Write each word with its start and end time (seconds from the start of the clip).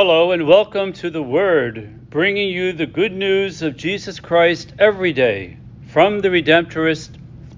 Hello 0.00 0.30
and 0.30 0.46
welcome 0.46 0.92
to 0.92 1.10
the 1.10 1.24
Word, 1.24 2.08
bringing 2.08 2.50
you 2.50 2.72
the 2.72 2.86
good 2.86 3.12
news 3.12 3.62
of 3.62 3.76
Jesus 3.76 4.20
Christ 4.20 4.72
every 4.78 5.12
day 5.12 5.56
from 5.88 6.20
the 6.20 6.28
Redemptorist 6.28 7.10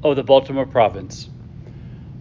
of 0.03 0.17
the 0.17 0.23
Baltimore 0.23 0.65
Province. 0.65 1.29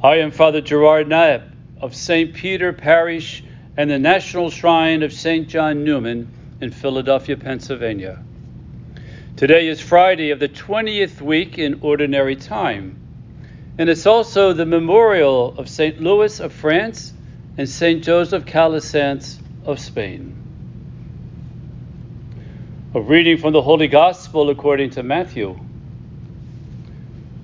I 0.04 0.16
am 0.18 0.32
Father 0.32 0.60
Gerard 0.60 1.08
Knapp 1.08 1.44
of 1.79 1.96
St. 1.96 2.34
Peter 2.34 2.74
Parish 2.74 3.46
and 3.78 3.90
the 3.90 3.98
National 3.98 4.50
Shrine 4.50 5.04
of 5.04 5.14
St. 5.14 5.48
John 5.48 5.86
Neumann 5.86 6.28
in 6.60 6.72
Philadelphia, 6.72 7.38
Pennsylvania. 7.38 8.22
Today 9.38 9.70
is 9.70 9.80
Friday 9.80 10.32
of 10.32 10.42
the 10.42 10.50
20th 10.50 11.22
week 11.22 11.58
in 11.58 11.80
Ordinary 11.82 12.36
Time, 12.36 12.98
and 13.78 13.90
it's 13.90 14.06
also 14.06 14.52
the 14.52 14.66
memorial 14.66 15.58
of 15.58 15.70
St. 15.70 16.02
Louis 16.02 16.42
of 16.42 16.52
France 16.52 17.14
and 17.58 17.70
St. 17.70 18.04
Joseph 18.04 18.46
Calasanz 18.46 19.40
of 19.66 19.80
Spain. 19.80 20.36
A 22.95 23.02
reading 23.02 23.38
from 23.38 23.54
the 23.54 23.62
Holy 23.62 23.88
Gospel 23.88 24.49
according 24.49 24.91
to 24.91 25.04
Matthew. 25.04 25.59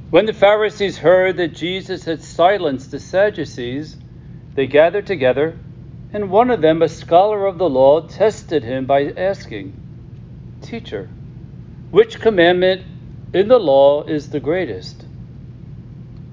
When 0.09 0.25
the 0.25 0.33
Pharisees 0.33 0.97
heard 0.97 1.37
that 1.37 1.53
Jesus 1.53 2.05
had 2.05 2.23
silenced 2.23 2.91
the 2.91 2.99
Sadducees, 2.99 3.97
they 4.55 4.65
gathered 4.65 5.05
together, 5.05 5.57
and 6.13 6.29
one 6.29 6.49
of 6.49 6.61
them, 6.61 6.81
a 6.81 6.89
scholar 6.89 7.45
of 7.45 7.57
the 7.57 7.69
law, 7.69 8.01
tested 8.01 8.63
him 8.63 8.85
by 8.85 9.11
asking, 9.11 9.73
Teacher, 10.61 11.09
which 11.91 12.19
commandment 12.19 12.83
in 13.33 13.49
the 13.49 13.59
law 13.59 14.03
is 14.03 14.29
the 14.29 14.39
greatest? 14.39 15.05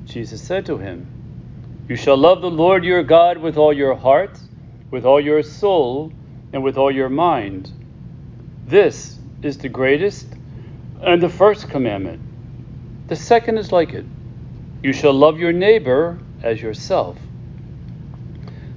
Jesus 0.04 0.40
said 0.40 0.66
to 0.66 0.78
him, 0.78 1.06
You 1.88 1.96
shall 1.96 2.16
love 2.16 2.40
the 2.40 2.50
Lord 2.50 2.84
your 2.84 3.02
God 3.02 3.38
with 3.38 3.56
all 3.56 3.72
your 3.72 3.96
heart 3.96 4.38
with 4.92 5.04
all 5.06 5.20
your 5.20 5.42
soul, 5.42 6.12
and 6.52 6.62
with 6.62 6.76
all 6.76 6.92
your 6.92 7.08
mind. 7.08 7.72
This 8.66 9.18
is 9.42 9.56
the 9.58 9.68
greatest 9.68 10.26
and 11.00 11.20
the 11.20 11.30
first 11.30 11.68
commandment. 11.70 12.20
The 13.08 13.16
second 13.16 13.58
is 13.58 13.72
like 13.72 13.94
it 13.94 14.04
you 14.82 14.92
shall 14.92 15.12
love 15.12 15.38
your 15.38 15.52
neighbor 15.52 16.18
as 16.42 16.60
yourself. 16.60 17.16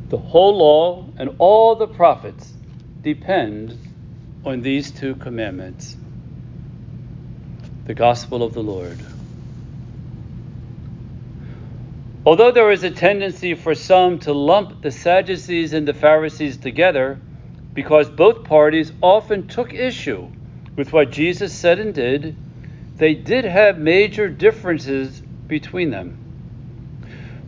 The 0.10 0.18
whole 0.18 0.58
law 0.58 1.06
and 1.18 1.36
all 1.40 1.76
the 1.76 1.88
prophets 1.88 2.54
depend 3.02 3.78
on 4.46 4.62
these 4.62 4.92
two 4.92 5.16
commandments. 5.16 5.98
The 7.86 7.96
Gospel 7.96 8.44
of 8.44 8.54
the 8.54 8.62
Lord. 8.64 9.00
Although 12.26 12.52
there 12.52 12.72
is 12.72 12.84
a 12.84 12.90
tendency 12.90 13.54
for 13.54 13.76
some 13.76 14.18
to 14.20 14.34
lump 14.34 14.82
the 14.82 14.90
Sadducees 14.90 15.74
and 15.74 15.88
the 15.88 15.94
Pharisees 15.94 16.58
together, 16.58 17.20
because 17.76 18.10
both 18.10 18.44
parties 18.44 18.92
often 19.02 19.48
took 19.48 19.74
issue 19.74 20.28
with 20.76 20.92
what 20.92 21.12
Jesus 21.12 21.54
said 21.54 21.78
and 21.78 21.94
did, 21.94 22.36
they 22.98 23.14
did 23.14 23.46
have 23.46 23.78
major 23.78 24.28
differences 24.28 25.22
between 25.48 25.92
them. 25.92 26.18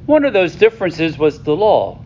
One 0.06 0.26
of 0.26 0.34
those 0.34 0.56
differences 0.56 1.18
was 1.18 1.42
the 1.42 1.56
law. 1.56 2.00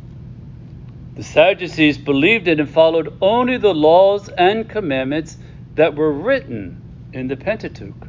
The 1.16 1.24
Sadducees 1.24 1.98
believed 1.98 2.48
in 2.48 2.62
and 2.62 2.70
followed 2.70 3.14
only 3.22 3.58
the 3.58 3.74
laws 3.74 4.30
and 4.30 4.70
commandments 4.70 5.38
that 5.76 5.96
were 5.96 6.14
written 6.14 6.82
in 7.12 7.28
the 7.28 7.36
Pentateuch, 7.36 8.08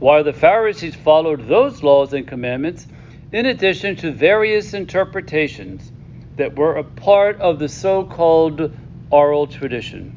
while 0.00 0.24
the 0.24 0.32
Pharisees 0.32 0.96
followed 0.96 1.46
those 1.46 1.84
laws 1.84 2.12
and 2.12 2.26
commandments 2.26 2.88
in 3.32 3.46
addition 3.46 3.96
to 3.96 4.12
various 4.12 4.74
interpretations 4.74 5.90
that 6.36 6.54
were 6.54 6.76
a 6.76 6.84
part 6.84 7.40
of 7.40 7.58
the 7.58 7.68
so 7.68 8.04
called 8.04 8.70
oral 9.10 9.46
tradition. 9.46 10.16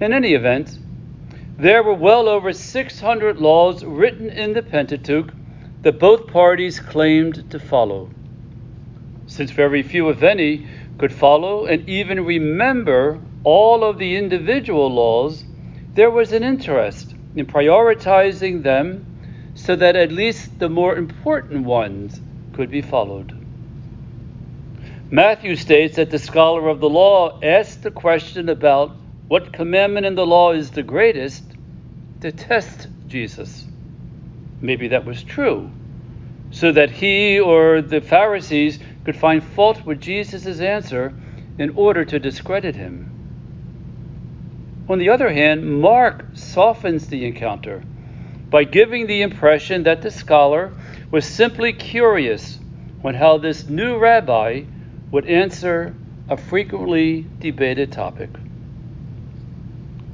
In 0.00 0.12
any 0.12 0.34
event, 0.34 0.78
there 1.56 1.82
were 1.82 1.94
well 1.94 2.28
over 2.28 2.52
600 2.52 3.38
laws 3.38 3.84
written 3.84 4.28
in 4.28 4.52
the 4.52 4.62
Pentateuch 4.62 5.32
that 5.82 5.98
both 5.98 6.26
parties 6.26 6.80
claimed 6.80 7.50
to 7.50 7.58
follow. 7.58 8.10
Since 9.26 9.52
very 9.52 9.82
few, 9.82 10.10
if 10.10 10.22
any, 10.22 10.66
could 10.98 11.12
follow 11.12 11.66
and 11.66 11.88
even 11.88 12.24
remember 12.24 13.20
all 13.42 13.84
of 13.84 13.98
the 13.98 14.16
individual 14.16 14.92
laws, 14.92 15.44
there 15.94 16.10
was 16.10 16.32
an 16.32 16.42
interest 16.42 17.14
in 17.36 17.46
prioritizing 17.46 18.62
them 18.62 19.06
so 19.54 19.76
that 19.76 19.96
at 19.96 20.12
least 20.12 20.58
the 20.58 20.68
more 20.68 20.96
important 20.96 21.64
ones 21.64 22.20
could 22.52 22.70
be 22.70 22.82
followed. 22.82 23.32
Matthew 25.10 25.54
states 25.54 25.96
that 25.96 26.10
the 26.10 26.18
scholar 26.18 26.68
of 26.68 26.80
the 26.80 26.88
law 26.88 27.38
asked 27.42 27.82
the 27.82 27.90
question 27.90 28.48
about 28.48 28.96
what 29.28 29.52
commandment 29.52 30.06
in 30.06 30.14
the 30.14 30.26
law 30.26 30.52
is 30.52 30.70
the 30.70 30.82
greatest 30.82 31.44
to 32.20 32.32
test 32.32 32.88
Jesus. 33.06 33.64
Maybe 34.60 34.88
that 34.88 35.04
was 35.04 35.22
true, 35.22 35.70
so 36.50 36.72
that 36.72 36.90
he 36.90 37.38
or 37.38 37.80
the 37.80 38.00
Pharisees 38.00 38.78
could 39.04 39.16
find 39.16 39.42
fault 39.42 39.84
with 39.84 40.00
Jesus' 40.00 40.60
answer 40.60 41.14
in 41.58 41.70
order 41.76 42.04
to 42.04 42.18
discredit 42.18 42.74
him. 42.74 43.10
On 44.88 44.98
the 44.98 45.10
other 45.10 45.32
hand, 45.32 45.80
Mark 45.80 46.26
softens 46.34 47.06
the 47.06 47.24
encounter 47.24 47.82
by 48.54 48.62
giving 48.62 49.08
the 49.08 49.22
impression 49.22 49.82
that 49.82 50.00
the 50.00 50.12
scholar 50.12 50.72
was 51.10 51.26
simply 51.26 51.72
curious 51.72 52.60
on 53.02 53.12
how 53.12 53.36
this 53.36 53.68
new 53.68 53.98
rabbi 53.98 54.62
would 55.10 55.26
answer 55.26 55.92
a 56.28 56.36
frequently 56.36 57.26
debated 57.40 57.90
topic. 57.90 58.30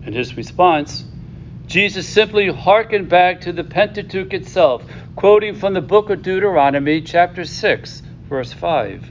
In 0.06 0.14
his 0.14 0.38
response, 0.38 1.04
Jesus 1.66 2.08
simply 2.08 2.48
hearkened 2.48 3.10
back 3.10 3.42
to 3.42 3.52
the 3.52 3.62
Pentateuch 3.62 4.32
itself, 4.32 4.86
quoting 5.16 5.54
from 5.54 5.74
the 5.74 5.82
book 5.82 6.08
of 6.08 6.22
Deuteronomy, 6.22 7.02
chapter 7.02 7.44
6, 7.44 8.02
verse 8.26 8.54
5. 8.54 9.06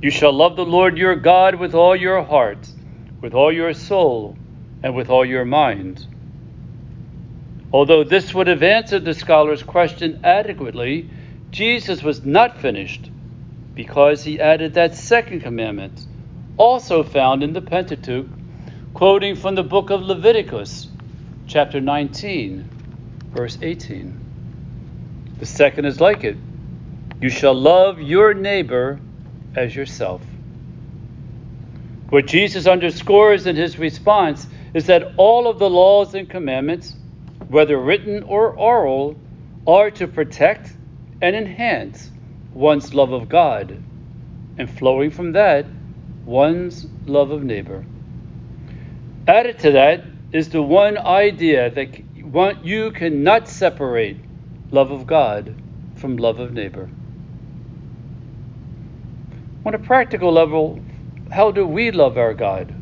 You 0.00 0.10
shall 0.10 0.32
love 0.32 0.56
the 0.56 0.64
Lord 0.64 0.96
your 0.96 1.14
God 1.14 1.56
with 1.56 1.74
all 1.74 1.94
your 1.94 2.22
heart, 2.22 2.70
with 3.20 3.34
all 3.34 3.52
your 3.52 3.74
soul, 3.74 4.38
and 4.82 4.96
with 4.96 5.10
all 5.10 5.26
your 5.26 5.44
mind. 5.44 6.06
Although 7.72 8.04
this 8.04 8.34
would 8.34 8.46
have 8.46 8.62
answered 8.62 9.04
the 9.04 9.14
scholar's 9.14 9.62
question 9.62 10.20
adequately, 10.24 11.10
Jesus 11.50 12.02
was 12.02 12.24
not 12.24 12.60
finished 12.60 13.10
because 13.74 14.24
he 14.24 14.40
added 14.40 14.74
that 14.74 14.94
second 14.94 15.40
commandment, 15.40 16.06
also 16.56 17.02
found 17.02 17.42
in 17.42 17.52
the 17.52 17.60
Pentateuch, 17.60 18.26
quoting 18.94 19.36
from 19.36 19.54
the 19.54 19.62
book 19.62 19.90
of 19.90 20.02
Leviticus, 20.02 20.88
chapter 21.46 21.80
19, 21.80 22.68
verse 23.32 23.58
18. 23.60 24.18
The 25.38 25.46
second 25.46 25.84
is 25.84 26.00
like 26.00 26.24
it 26.24 26.36
you 27.20 27.30
shall 27.30 27.54
love 27.54 28.00
your 28.00 28.32
neighbor 28.32 29.00
as 29.56 29.74
yourself. 29.74 30.22
What 32.10 32.26
Jesus 32.26 32.66
underscores 32.66 33.46
in 33.46 33.56
his 33.56 33.78
response 33.78 34.46
is 34.72 34.86
that 34.86 35.14
all 35.16 35.48
of 35.48 35.58
the 35.58 35.68
laws 35.68 36.14
and 36.14 36.30
commandments 36.30 36.94
whether 37.48 37.78
written 37.78 38.22
or 38.22 38.50
oral, 38.50 39.16
are 39.66 39.90
to 39.90 40.06
protect 40.06 40.72
and 41.20 41.34
enhance 41.34 42.10
one's 42.52 42.94
love 42.94 43.12
of 43.12 43.28
God, 43.28 43.82
and 44.56 44.70
flowing 44.70 45.10
from 45.10 45.32
that, 45.32 45.66
one's 46.24 46.86
love 47.06 47.30
of 47.30 47.42
neighbor. 47.42 47.84
Added 49.26 49.58
to 49.60 49.72
that 49.72 50.04
is 50.32 50.48
the 50.50 50.62
one 50.62 50.98
idea 50.98 51.70
that 51.70 51.88
you 52.64 52.90
cannot 52.92 53.48
separate 53.48 54.16
love 54.70 54.90
of 54.90 55.06
God 55.06 55.54
from 55.96 56.16
love 56.16 56.38
of 56.38 56.52
neighbor. 56.52 56.88
On 59.64 59.74
a 59.74 59.78
practical 59.78 60.32
level, 60.32 60.80
how 61.30 61.50
do 61.50 61.66
we 61.66 61.90
love 61.90 62.16
our 62.16 62.34
God? 62.34 62.74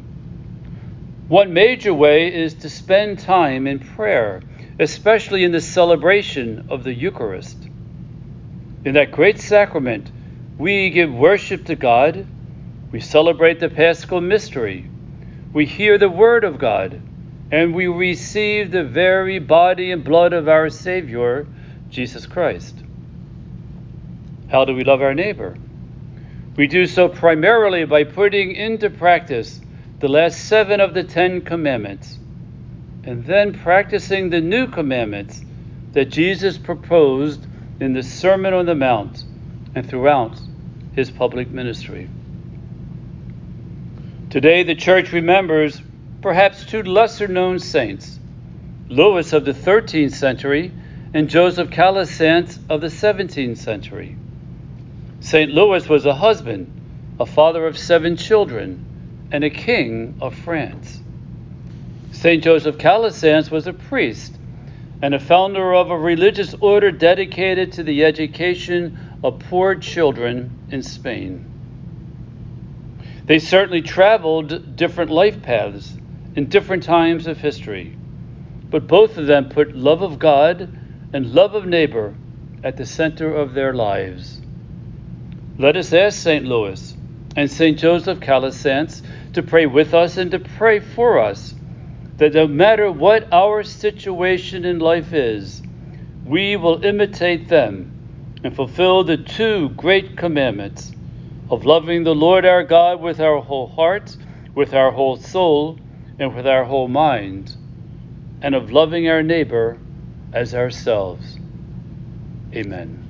One 1.29 1.53
major 1.53 1.93
way 1.93 2.33
is 2.33 2.55
to 2.55 2.69
spend 2.69 3.19
time 3.19 3.67
in 3.67 3.81
prayer 3.81 4.41
especially 4.79 5.43
in 5.45 5.53
the 5.53 5.61
celebration 5.61 6.67
of 6.69 6.85
the 6.85 6.93
Eucharist. 6.93 7.57
In 8.85 8.95
that 8.95 9.11
great 9.11 9.41
sacrament, 9.41 10.11
we 10.59 10.91
give 10.91 11.13
worship 11.13 11.65
to 11.67 11.77
God, 11.77 12.27
we 12.93 13.01
celebrate 13.01 13.59
the 13.59 13.69
paschal 13.69 14.21
mystery, 14.21 14.89
we 15.53 15.65
hear 15.65 15.99
the 15.99 16.09
word 16.09 16.45
of 16.45 16.59
God, 16.59 17.01
and 17.51 17.75
we 17.75 17.87
receive 17.87 18.71
the 18.71 18.85
very 18.85 19.39
body 19.39 19.93
and 19.93 20.05
blood 20.05 20.33
of 20.33 20.49
our 20.49 20.69
Savior, 20.69 21.47
Jesus 21.89 22.27
Christ. 22.27 22.77
How 24.49 24.65
do 24.65 24.75
we 24.75 24.85
love 24.85 25.01
our 25.01 25.15
neighbor? 25.15 25.57
We 26.57 26.67
do 26.67 26.87
so 26.87 27.09
primarily 27.09 27.85
by 27.85 28.05
putting 28.05 28.53
into 28.53 28.91
practice 28.91 29.61
the 30.01 30.09
last 30.09 30.47
seven 30.47 30.81
of 30.81 30.95
the 30.95 31.05
Ten 31.05 31.41
Commandments 31.41 32.19
and 33.07 33.25
then 33.25 33.55
practicing 33.55 34.31
the 34.31 34.41
new 34.41 34.67
commandments 34.67 35.41
that 35.93 36.07
Jesus 36.07 36.59
proposed 36.59 37.47
in 37.81 37.93
the 37.93 38.03
Sermon 38.03 38.53
on 38.53 38.67
the 38.67 38.75
Mount 38.75 39.25
and 39.75 39.89
throughout 39.89 40.39
his 40.93 41.11
public 41.11 41.49
ministry. 41.49 42.11
Today, 44.29 44.65
the 44.65 44.75
church 44.75 45.13
remembers 45.13 45.81
perhaps 46.21 46.67
two 46.67 46.83
lesser 46.83 47.29
known 47.29 47.61
saints 47.61 48.19
Louis 48.89 49.33
of 49.33 49.45
the 49.45 49.53
13th 49.53 50.13
century 50.13 50.73
and 51.15 51.31
Joseph 51.31 51.71
Calasanz 51.71 52.59
of 52.69 52.81
the 52.81 52.89
17th 52.89 53.57
century. 53.57 54.17
St. 55.21 55.51
Louis 55.51 55.89
was 55.89 56.07
a 56.07 56.15
husband, 56.15 56.71
a 57.19 57.27
father 57.27 57.67
of 57.67 57.79
seven 57.79 58.17
children, 58.17 59.29
and 59.33 59.43
a 59.43 59.51
king 59.51 60.17
of 60.21 60.35
France. 60.35 61.01
St. 62.17 62.43
Joseph 62.43 62.79
Calasanz 62.79 63.51
was 63.51 63.67
a 63.67 63.75
priest 63.75 64.39
and 65.03 65.15
a 65.15 65.21
founder 65.21 65.75
of 65.75 65.91
a 65.91 65.99
religious 65.99 66.55
order 66.63 66.91
dedicated 66.91 67.73
to 67.73 67.83
the 67.83 68.07
education 68.07 68.99
of 69.23 69.39
poor 69.39 69.75
children 69.75 70.51
in 70.71 70.83
Spain. 70.83 71.45
They 73.27 73.39
certainly 73.39 73.83
traveled 73.83 74.77
different 74.77 75.11
life 75.11 75.43
paths 75.43 75.95
in 76.35 76.47
different 76.47 76.85
times 76.85 77.27
of 77.27 77.37
history, 77.37 77.95
but 78.71 78.87
both 78.87 79.19
of 79.19 79.27
them 79.27 79.51
put 79.51 79.77
love 79.77 80.01
of 80.01 80.19
God 80.19 80.75
and 81.13 81.35
love 81.35 81.55
of 81.55 81.67
neighbor 81.67 82.15
at 82.65 82.79
the 82.79 82.87
center 82.87 83.31
of 83.35 83.53
their 83.53 83.75
lives. 83.75 84.41
Let 85.59 85.77
us 85.77 85.93
ask 85.93 86.19
St. 86.19 86.47
Louis 86.47 86.97
and 87.37 87.51
St. 87.51 87.79
Joseph 87.79 88.21
Calasanz 88.21 89.03
to 89.35 89.43
pray 89.43 89.67
with 89.67 89.93
us 89.93 90.17
and 90.17 90.31
to 90.31 90.39
pray 90.39 90.81
for 90.81 91.19
us 91.21 91.53
that 92.19 92.35
no 92.35 92.47
matter 92.47 92.91
what 92.91 93.33
our 93.33 93.63
situation 93.63 94.65
in 94.65 94.79
life 94.79 95.13
is, 95.13 95.63
we 96.25 96.57
will 96.57 96.85
imitate 96.85 97.49
them 97.49 97.93
and 98.43 98.55
fulfill 98.55 99.05
the 99.05 99.17
two 99.17 99.69
great 99.71 100.17
commandments 100.17 100.93
of 101.51 101.65
loving 101.65 102.05
the 102.05 102.15
Lord 102.15 102.45
our 102.45 102.65
God 102.65 103.01
with 103.01 103.21
our 103.21 103.41
whole 103.41 103.69
heart, 103.69 104.17
with 104.55 104.75
our 104.75 104.91
whole 104.91 105.17
soul, 105.17 105.79
and 106.19 106.35
with 106.35 106.47
our 106.47 106.65
whole 106.65 106.89
mind, 106.89 107.55
and 108.41 108.55
of 108.55 108.73
loving 108.73 109.09
our 109.09 109.23
neighbor 109.23 109.79
as 110.33 110.55
ourselves. 110.55 111.39
Amen. 112.53 113.06